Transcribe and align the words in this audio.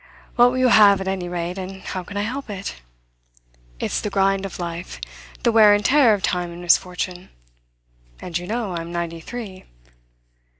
What 0.35 0.49
will 0.49 0.57
you 0.57 0.69
have, 0.69 0.99
at 0.99 1.07
any 1.07 1.29
rate, 1.29 1.59
and 1.59 1.83
how 1.83 2.03
can 2.03 2.17
I 2.17 2.23
help 2.23 2.49
it? 2.49 2.81
It's 3.79 4.01
the 4.01 4.09
grind 4.09 4.47
of 4.47 4.57
life, 4.57 4.99
the 5.43 5.51
wear 5.51 5.75
and 5.75 5.85
tear 5.85 6.15
of 6.15 6.23
time 6.23 6.51
and 6.51 6.59
misfortune. 6.61 7.29
And, 8.19 8.35
you 8.35 8.47
know, 8.47 8.71
I'm 8.75 8.91
ninety 8.91 9.19
three." 9.19 9.65